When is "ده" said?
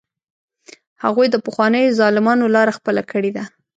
3.37-3.43